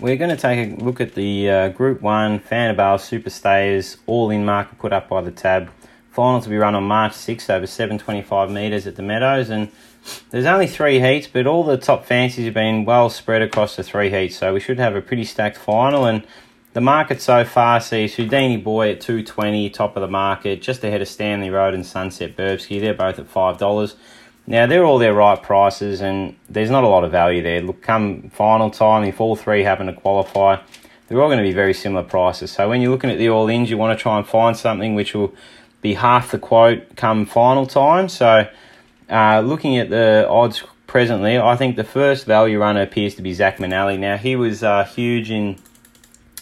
we're 0.00 0.16
going 0.16 0.30
to 0.30 0.36
take 0.36 0.78
a 0.78 0.84
look 0.84 1.00
at 1.00 1.14
the 1.14 1.50
uh, 1.50 1.68
Group 1.70 2.02
1 2.02 2.40
Fanabale 2.40 3.00
Super 3.00 3.30
Stayers 3.30 3.96
all-in 4.06 4.44
market 4.44 4.78
put 4.78 4.92
up 4.92 5.08
by 5.08 5.20
the 5.20 5.32
tab. 5.32 5.70
Final 6.12 6.40
to 6.40 6.48
be 6.48 6.56
run 6.56 6.74
on 6.74 6.84
March 6.84 7.12
6th 7.12 7.50
over 7.50 7.66
725 7.66 8.50
metres 8.50 8.86
at 8.86 8.96
the 8.96 9.02
Meadows 9.02 9.50
and 9.50 9.70
there's 10.30 10.46
only 10.46 10.66
three 10.66 11.00
heats 11.00 11.26
but 11.26 11.46
all 11.46 11.64
the 11.64 11.76
top 11.76 12.04
fancies 12.04 12.44
have 12.44 12.54
been 12.54 12.84
well 12.84 13.10
spread 13.10 13.42
across 13.42 13.76
the 13.76 13.82
three 13.82 14.10
heats 14.10 14.36
so 14.36 14.54
we 14.54 14.60
should 14.60 14.78
have 14.78 14.96
a 14.96 15.00
pretty 15.00 15.24
stacked 15.24 15.56
final 15.56 16.06
and 16.06 16.26
the 16.72 16.80
market 16.80 17.20
so 17.20 17.44
far 17.44 17.80
sees 17.80 18.14
Houdini 18.14 18.56
Boy 18.56 18.92
at 18.92 19.00
220 19.00 19.70
top 19.70 19.96
of 19.96 20.00
the 20.00 20.08
market 20.08 20.62
just 20.62 20.82
ahead 20.82 21.02
of 21.02 21.08
Stanley 21.08 21.50
Road 21.50 21.74
and 21.74 21.84
Sunset 21.84 22.36
Burbsky 22.36 22.80
they're 22.80 22.94
both 22.94 23.18
at 23.18 23.32
$5 23.32 23.94
now 24.48 24.66
they're 24.66 24.86
all 24.86 24.96
their 24.96 25.12
right 25.12 25.40
prices, 25.42 26.00
and 26.00 26.34
there's 26.48 26.70
not 26.70 26.82
a 26.82 26.88
lot 26.88 27.04
of 27.04 27.12
value 27.12 27.42
there. 27.42 27.60
Look, 27.60 27.82
come 27.82 28.30
final 28.30 28.70
time, 28.70 29.04
if 29.04 29.20
all 29.20 29.36
three 29.36 29.62
happen 29.62 29.88
to 29.88 29.92
qualify, 29.92 30.56
they're 31.06 31.20
all 31.20 31.28
going 31.28 31.36
to 31.36 31.44
be 31.44 31.52
very 31.52 31.74
similar 31.74 32.02
prices. 32.02 32.50
So 32.50 32.66
when 32.66 32.80
you're 32.80 32.90
looking 32.90 33.10
at 33.10 33.18
the 33.18 33.28
all 33.28 33.46
ins, 33.50 33.68
you 33.68 33.76
want 33.76 33.96
to 33.96 34.02
try 34.02 34.16
and 34.16 34.26
find 34.26 34.56
something 34.56 34.94
which 34.94 35.14
will 35.14 35.34
be 35.82 35.92
half 35.92 36.30
the 36.30 36.38
quote 36.38 36.96
come 36.96 37.26
final 37.26 37.66
time. 37.66 38.08
So 38.08 38.48
uh, 39.10 39.40
looking 39.40 39.76
at 39.76 39.90
the 39.90 40.26
odds 40.30 40.64
presently, 40.86 41.36
I 41.38 41.54
think 41.54 41.76
the 41.76 41.84
first 41.84 42.24
value 42.24 42.58
runner 42.58 42.80
appears 42.80 43.16
to 43.16 43.22
be 43.22 43.34
Zach 43.34 43.58
Manelli. 43.58 43.98
Now 43.98 44.16
he 44.16 44.34
was 44.34 44.62
uh, 44.62 44.84
huge 44.84 45.30
in 45.30 45.58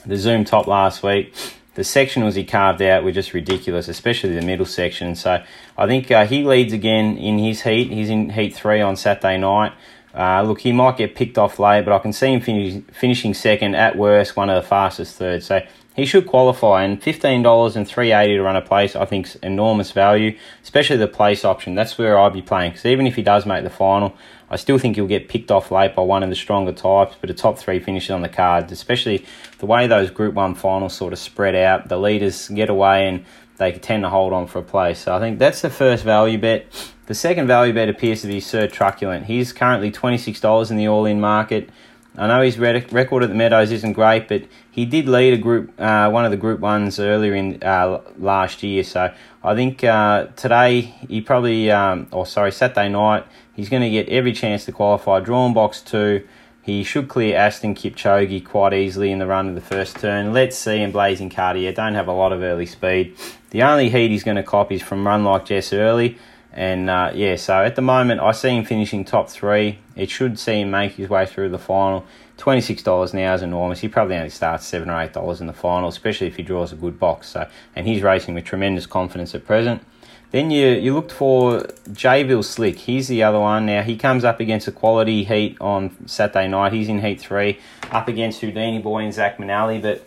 the 0.06 0.16
Zoom 0.16 0.44
top 0.44 0.68
last 0.68 1.02
week 1.02 1.34
the 1.76 1.82
sectionals 1.82 2.34
he 2.34 2.44
carved 2.44 2.80
out 2.80 3.04
were 3.04 3.12
just 3.12 3.34
ridiculous, 3.34 3.86
especially 3.86 4.34
the 4.34 4.44
middle 4.44 4.64
section. 4.64 5.14
So 5.14 5.44
I 5.76 5.86
think 5.86 6.10
uh, 6.10 6.26
he 6.26 6.42
leads 6.42 6.72
again 6.72 7.18
in 7.18 7.38
his 7.38 7.62
heat. 7.62 7.92
He's 7.92 8.08
in 8.08 8.30
heat 8.30 8.54
three 8.54 8.80
on 8.80 8.96
Saturday 8.96 9.36
night. 9.36 9.72
Uh, 10.16 10.42
look, 10.42 10.60
he 10.60 10.72
might 10.72 10.96
get 10.96 11.14
picked 11.14 11.36
off 11.36 11.58
late, 11.58 11.84
but 11.84 11.92
I 11.92 11.98
can 11.98 12.12
see 12.12 12.32
him 12.32 12.40
finish, 12.40 12.82
finishing 12.92 13.34
second 13.34 13.74
at 13.74 13.96
worst, 13.96 14.34
one 14.34 14.48
of 14.48 14.62
the 14.62 14.66
fastest 14.66 15.16
thirds. 15.16 15.44
So 15.44 15.60
he 15.94 16.06
should 16.06 16.26
qualify, 16.26 16.84
and 16.84 17.02
fifteen 17.02 17.42
dollars 17.42 17.76
and 17.76 17.86
three 17.86 18.12
eighty 18.12 18.34
to 18.34 18.42
run 18.42 18.56
a 18.56 18.62
place, 18.62 18.96
I 18.96 19.04
think, 19.04 19.26
is 19.26 19.36
enormous 19.36 19.92
value, 19.92 20.36
especially 20.62 20.96
the 20.96 21.06
place 21.06 21.44
option. 21.44 21.74
That's 21.74 21.98
where 21.98 22.18
I'd 22.18 22.32
be 22.32 22.42
playing 22.42 22.72
because 22.72 22.86
even 22.86 23.06
if 23.06 23.14
he 23.14 23.22
does 23.22 23.44
make 23.44 23.62
the 23.62 23.70
final, 23.70 24.16
I 24.48 24.56
still 24.56 24.78
think 24.78 24.96
he'll 24.96 25.06
get 25.06 25.28
picked 25.28 25.50
off 25.50 25.70
late 25.70 25.94
by 25.94 26.02
one 26.02 26.22
of 26.22 26.30
the 26.30 26.36
stronger 26.36 26.72
types, 26.72 27.16
but 27.20 27.30
a 27.30 27.34
top 27.34 27.58
three 27.58 27.80
finishes 27.80 28.10
on 28.10 28.22
the 28.22 28.28
card, 28.28 28.70
especially 28.70 29.24
the 29.58 29.66
way 29.66 29.86
those 29.86 30.10
Group 30.10 30.34
1 30.34 30.54
finals 30.54 30.94
sort 30.94 31.12
of 31.12 31.18
spread 31.18 31.54
out. 31.54 31.88
The 31.88 31.98
leaders 31.98 32.48
get 32.48 32.70
away 32.70 33.08
and 33.08 33.24
they 33.56 33.72
tend 33.72 34.02
to 34.02 34.10
hold 34.10 34.32
on 34.32 34.46
for 34.46 34.58
a 34.58 34.62
place. 34.62 35.00
So 35.00 35.14
I 35.14 35.20
think 35.20 35.38
that's 35.38 35.62
the 35.62 35.70
first 35.70 36.04
value 36.04 36.38
bet. 36.38 36.66
The 37.06 37.14
second 37.14 37.46
value 37.46 37.72
bet 37.72 37.88
appears 37.88 38.22
to 38.22 38.28
be 38.28 38.40
Sir 38.40 38.66
Truculent. 38.66 39.26
He's 39.26 39.52
currently 39.52 39.90
$26 39.92 40.70
in 40.70 40.76
the 40.76 40.88
all 40.88 41.06
in 41.06 41.20
market. 41.20 41.70
I 42.18 42.26
know 42.26 42.40
his 42.40 42.58
record 42.58 43.22
at 43.22 43.28
the 43.28 43.34
Meadows 43.34 43.70
isn't 43.70 43.92
great, 43.92 44.26
but 44.26 44.44
he 44.70 44.86
did 44.86 45.06
lead 45.06 45.34
a 45.34 45.36
group, 45.36 45.78
uh, 45.78 46.08
one 46.08 46.24
of 46.24 46.30
the 46.30 46.36
Group 46.38 46.60
Ones 46.60 46.98
earlier 46.98 47.34
in 47.34 47.62
uh, 47.62 48.00
last 48.18 48.62
year. 48.62 48.82
So 48.84 49.12
I 49.44 49.54
think 49.54 49.84
uh, 49.84 50.28
today 50.36 50.80
he 50.80 51.20
probably, 51.20 51.70
um, 51.70 52.08
or 52.10 52.24
sorry, 52.24 52.52
Saturday 52.52 52.88
night 52.88 53.26
he's 53.54 53.68
going 53.68 53.82
to 53.82 53.90
get 53.90 54.08
every 54.08 54.32
chance 54.32 54.64
to 54.64 54.72
qualify. 54.72 55.20
Drawn 55.20 55.52
box 55.52 55.82
two, 55.82 56.26
he 56.66 56.82
should 56.82 57.06
clear 57.06 57.36
Aston 57.36 57.76
Kipchoge 57.76 58.44
quite 58.44 58.74
easily 58.74 59.12
in 59.12 59.20
the 59.20 59.26
run 59.26 59.48
of 59.48 59.54
the 59.54 59.60
first 59.60 60.00
turn. 60.00 60.32
Let's 60.32 60.58
see 60.58 60.82
and 60.82 60.92
Blazing 60.92 61.30
Cartier 61.30 61.72
don't 61.72 61.94
have 61.94 62.08
a 62.08 62.12
lot 62.12 62.32
of 62.32 62.42
early 62.42 62.66
speed. 62.66 63.16
The 63.50 63.62
only 63.62 63.88
heat 63.88 64.10
he's 64.10 64.24
going 64.24 64.36
to 64.36 64.42
cop 64.42 64.72
is 64.72 64.82
from 64.82 65.06
Run 65.06 65.22
Like 65.22 65.46
Jess 65.46 65.72
early. 65.72 66.18
And 66.56 66.88
uh, 66.88 67.12
yeah, 67.14 67.36
so 67.36 67.62
at 67.62 67.76
the 67.76 67.82
moment, 67.82 68.22
I 68.22 68.32
see 68.32 68.48
him 68.48 68.64
finishing 68.64 69.04
top 69.04 69.28
three. 69.28 69.78
It 69.94 70.08
should 70.08 70.38
see 70.38 70.62
him 70.62 70.70
make 70.70 70.92
his 70.92 71.10
way 71.10 71.26
through 71.26 71.50
the 71.50 71.58
final. 71.58 72.06
$26 72.38 73.12
now 73.12 73.34
is 73.34 73.42
enormous. 73.42 73.80
He 73.80 73.88
probably 73.88 74.16
only 74.16 74.30
starts 74.30 74.66
7 74.66 74.88
or 74.88 74.94
$8 74.94 75.40
in 75.40 75.46
the 75.46 75.52
final, 75.52 75.90
especially 75.90 76.26
if 76.28 76.36
he 76.36 76.42
draws 76.42 76.72
a 76.72 76.76
good 76.76 76.98
box. 76.98 77.28
So, 77.28 77.46
And 77.74 77.86
he's 77.86 78.02
racing 78.02 78.34
with 78.34 78.44
tremendous 78.46 78.86
confidence 78.86 79.34
at 79.34 79.44
present. 79.44 79.82
Then 80.30 80.50
you, 80.50 80.68
you 80.68 80.94
looked 80.94 81.12
for 81.12 81.60
Jayville 81.90 82.44
Slick. 82.44 82.78
He's 82.78 83.08
the 83.08 83.22
other 83.22 83.38
one. 83.38 83.66
Now, 83.66 83.82
he 83.82 83.96
comes 83.96 84.24
up 84.24 84.40
against 84.40 84.66
a 84.66 84.72
quality 84.72 85.24
heat 85.24 85.58
on 85.60 85.94
Saturday 86.06 86.48
night. 86.48 86.72
He's 86.72 86.88
in 86.88 87.00
heat 87.00 87.20
three, 87.20 87.58
up 87.90 88.08
against 88.08 88.40
Houdini 88.40 88.78
Boy 88.80 89.04
and 89.04 89.14
Zach 89.14 89.36
Manali. 89.36 89.80
But 89.80 90.06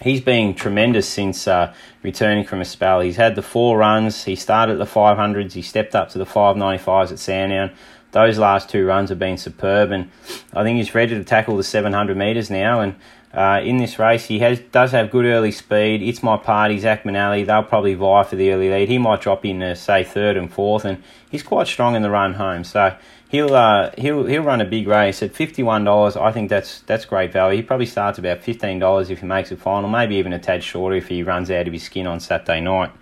he's 0.00 0.20
been 0.20 0.54
tremendous 0.54 1.08
since 1.08 1.46
uh, 1.48 1.74
returning 2.02 2.44
from 2.44 2.60
a 2.60 2.64
spell. 2.64 3.00
He's 3.00 3.16
had 3.16 3.34
the 3.34 3.42
four 3.42 3.78
runs. 3.78 4.24
He 4.24 4.36
started 4.36 4.74
at 4.74 4.78
the 4.78 4.84
500s. 4.84 5.52
He 5.52 5.62
stepped 5.62 5.94
up 5.94 6.10
to 6.10 6.18
the 6.18 6.26
595s 6.26 7.12
at 7.12 7.18
Sandown. 7.18 7.70
Those 8.12 8.38
last 8.38 8.70
two 8.70 8.86
runs 8.86 9.10
have 9.10 9.18
been 9.18 9.36
superb, 9.36 9.90
and 9.90 10.10
I 10.54 10.62
think 10.62 10.78
he's 10.78 10.94
ready 10.94 11.14
to 11.14 11.24
tackle 11.24 11.58
the 11.58 11.64
700 11.64 12.16
metres 12.16 12.48
now. 12.48 12.80
And 12.80 12.94
uh, 13.32 13.60
in 13.62 13.76
this 13.76 13.98
race, 13.98 14.24
he 14.24 14.38
has 14.38 14.58
does 14.58 14.92
have 14.92 15.10
good 15.10 15.26
early 15.26 15.50
speed. 15.50 16.02
It's 16.02 16.22
my 16.22 16.38
party, 16.38 16.78
Zach 16.78 17.04
Manali. 17.04 17.44
They'll 17.44 17.62
probably 17.62 17.94
vie 17.94 18.22
for 18.24 18.36
the 18.36 18.50
early 18.52 18.70
lead. 18.70 18.88
He 18.88 18.96
might 18.96 19.20
drop 19.20 19.44
in, 19.44 19.62
uh, 19.62 19.74
say, 19.74 20.02
third 20.02 20.36
and 20.36 20.50
fourth, 20.50 20.84
and 20.84 21.02
he's 21.30 21.42
quite 21.42 21.66
strong 21.66 21.94
in 21.94 22.02
the 22.02 22.10
run 22.10 22.34
home. 22.34 22.64
So 22.64 22.96
he'll 23.28 23.54
uh, 23.54 23.90
he'll 23.98 24.24
he'll 24.24 24.42
run 24.42 24.62
a 24.62 24.64
big 24.64 24.88
race 24.88 25.22
at 25.22 25.34
fifty 25.34 25.62
one 25.62 25.84
dollars. 25.84 26.16
I 26.16 26.32
think 26.32 26.48
that's 26.48 26.80
that's 26.80 27.04
great 27.04 27.30
value. 27.32 27.56
He 27.56 27.62
probably 27.62 27.86
starts 27.86 28.18
about 28.18 28.42
fifteen 28.42 28.78
dollars 28.78 29.10
if 29.10 29.20
he 29.20 29.26
makes 29.26 29.52
a 29.52 29.56
final, 29.56 29.90
maybe 29.90 30.16
even 30.16 30.32
a 30.32 30.38
tad 30.38 30.64
shorter 30.64 30.96
if 30.96 31.08
he 31.08 31.22
runs 31.22 31.50
out 31.50 31.66
of 31.66 31.72
his 31.72 31.82
skin 31.82 32.06
on 32.06 32.20
Saturday 32.20 32.60
night. 32.60 32.92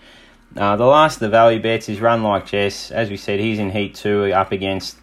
Uh, 0.57 0.75
the 0.75 0.87
last 0.87 1.17
of 1.17 1.21
the 1.21 1.29
value 1.29 1.61
bets 1.61 1.89
is 1.89 2.01
Run 2.01 2.23
Like 2.23 2.47
Jess. 2.47 2.91
As 2.91 3.11
we 3.11 3.17
said, 3.17 3.41
he's 3.41 3.59
in 3.59 3.71
Heat 3.71 3.95
2 3.95 4.33
up 4.33 4.53
against 4.53 4.97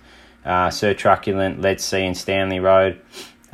uh, 0.43 0.71
Sir 0.71 0.95
Truculent, 0.95 1.61
Let's 1.61 1.85
See, 1.85 2.03
and 2.03 2.17
Stanley 2.17 2.59
Road. 2.59 2.99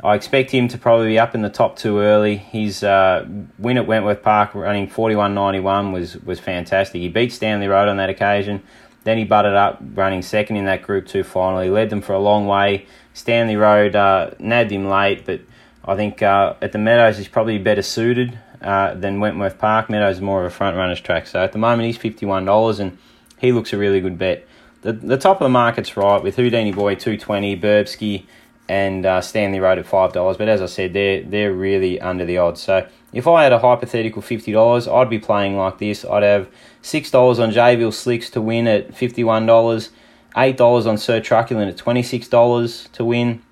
I 0.02 0.14
expect 0.14 0.50
him 0.50 0.68
to 0.68 0.78
probably 0.78 1.08
be 1.08 1.18
up 1.18 1.34
in 1.34 1.42
the 1.42 1.50
top 1.50 1.76
two 1.76 1.98
early. 1.98 2.36
His 2.36 2.82
uh, 2.82 3.26
win 3.58 3.76
at 3.76 3.86
Wentworth 3.86 4.22
Park 4.22 4.54
running 4.54 4.88
41.91 4.88 5.92
was, 5.92 6.16
was 6.22 6.40
fantastic. 6.40 7.00
He 7.00 7.08
beat 7.08 7.32
Stanley 7.32 7.68
Road 7.68 7.88
on 7.88 7.98
that 7.98 8.08
occasion. 8.08 8.62
Then 9.04 9.18
he 9.18 9.24
butted 9.24 9.54
up 9.54 9.82
running 9.94 10.22
second 10.22 10.56
in 10.56 10.64
that 10.66 10.82
Group 10.82 11.06
2 11.06 11.22
final. 11.22 11.60
He 11.60 11.70
led 11.70 11.90
them 11.90 12.00
for 12.00 12.14
a 12.14 12.18
long 12.18 12.46
way. 12.46 12.86
Stanley 13.12 13.56
Road 13.56 13.94
uh, 13.94 14.30
nabbed 14.38 14.70
him 14.70 14.88
late, 14.88 15.26
but 15.26 15.40
I 15.84 15.96
think 15.96 16.22
uh, 16.22 16.54
at 16.62 16.72
the 16.72 16.78
Meadows 16.78 17.18
he's 17.18 17.28
probably 17.28 17.58
better 17.58 17.82
suited 17.82 18.38
uh, 18.62 18.94
than 18.94 19.20
Wentworth 19.20 19.58
Park. 19.58 19.90
Meadows 19.90 20.16
is 20.16 20.22
more 20.22 20.40
of 20.40 20.46
a 20.46 20.54
front 20.54 20.76
runner's 20.76 21.00
track. 21.00 21.26
So 21.26 21.42
at 21.42 21.52
the 21.52 21.58
moment 21.58 21.86
he's 21.86 21.98
$51 21.98 22.80
and 22.80 22.96
he 23.38 23.52
looks 23.52 23.72
a 23.72 23.78
really 23.78 24.00
good 24.00 24.18
bet. 24.18 24.46
The, 24.82 24.92
the 24.92 25.18
top 25.18 25.40
of 25.40 25.44
the 25.44 25.50
market's 25.50 25.96
right 25.96 26.22
with 26.22 26.36
Houdini 26.36 26.72
Boy 26.72 26.94
220, 26.94 27.60
Burbsky 27.60 28.24
and 28.70 29.04
uh, 29.04 29.20
Stanley 29.20 29.58
Road 29.58 29.78
at 29.78 29.86
five 29.86 30.12
dollars. 30.12 30.36
But 30.36 30.48
as 30.48 30.62
I 30.62 30.66
said, 30.66 30.92
they're 30.92 31.22
they're 31.22 31.52
really 31.52 32.00
under 32.00 32.24
the 32.24 32.38
odds. 32.38 32.60
So 32.62 32.86
if 33.12 33.26
I 33.26 33.42
had 33.42 33.52
a 33.52 33.58
hypothetical 33.58 34.22
fifty 34.22 34.52
dollars, 34.52 34.86
I'd 34.86 35.10
be 35.10 35.18
playing 35.18 35.56
like 35.56 35.78
this. 35.78 36.04
I'd 36.04 36.22
have 36.22 36.48
six 36.80 37.10
dollars 37.10 37.40
on 37.40 37.50
Jayville 37.50 37.92
Slicks 37.92 38.30
to 38.30 38.40
win 38.40 38.68
at 38.68 38.94
fifty 38.94 39.24
one 39.24 39.44
dollars, 39.44 39.90
eight 40.36 40.56
dollars 40.56 40.86
on 40.86 40.98
Sir 40.98 41.20
Truculent 41.20 41.68
at 41.72 41.76
twenty 41.76 42.02
six 42.02 42.28
dollars 42.28 42.88
to 42.92 43.04
win. 43.04 43.42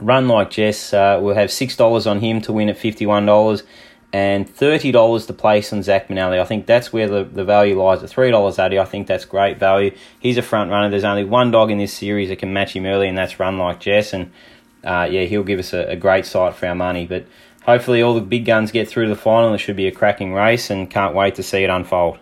Run 0.00 0.28
like 0.28 0.50
Jess, 0.50 0.94
uh, 0.94 1.18
we'll 1.22 1.34
have 1.34 1.50
six 1.50 1.76
dollars 1.76 2.06
on 2.06 2.20
him 2.20 2.40
to 2.42 2.52
win 2.52 2.68
at 2.68 2.78
fifty 2.78 3.06
one 3.06 3.26
dollars, 3.26 3.62
and 4.12 4.46
$30 4.46 5.26
to 5.26 5.32
place 5.32 5.72
on 5.72 5.82
Zach 5.82 6.08
Manelli. 6.08 6.38
I 6.38 6.44
think 6.44 6.66
that's 6.66 6.92
where 6.92 7.08
the, 7.08 7.24
the 7.24 7.44
value 7.44 7.80
lies. 7.80 8.02
At 8.02 8.10
$3 8.10 8.58
Addy, 8.58 8.78
I 8.78 8.84
think 8.84 9.06
that's 9.06 9.24
great 9.24 9.58
value. 9.58 9.96
He's 10.20 10.36
a 10.36 10.42
front 10.42 10.70
runner. 10.70 10.90
There's 10.90 11.04
only 11.04 11.24
one 11.24 11.50
dog 11.50 11.70
in 11.70 11.78
this 11.78 11.94
series 11.94 12.28
that 12.28 12.38
can 12.38 12.52
match 12.52 12.76
him 12.76 12.84
early, 12.84 13.08
and 13.08 13.16
that's 13.16 13.40
Run 13.40 13.56
Like 13.56 13.80
Jess. 13.80 14.12
And 14.12 14.30
uh, 14.84 15.08
yeah, 15.10 15.24
he'll 15.24 15.44
give 15.44 15.58
us 15.58 15.72
a, 15.72 15.92
a, 15.92 15.96
great 15.96 16.26
sight 16.26 16.54
for 16.54 16.66
our 16.66 16.74
money. 16.74 17.06
But 17.06 17.26
hopefully, 17.62 18.02
all 18.02 18.14
the 18.14 18.20
big 18.20 18.44
guns 18.44 18.70
get 18.70 18.88
through 18.88 19.04
to 19.04 19.10
the 19.10 19.20
final. 19.20 19.54
It 19.54 19.58
should 19.58 19.76
be 19.76 19.86
a 19.86 19.92
cracking 19.92 20.34
race, 20.34 20.68
and 20.68 20.90
can't 20.90 21.14
wait 21.14 21.36
to 21.36 21.42
see 21.42 21.64
it 21.64 21.70
unfold. 21.70 22.18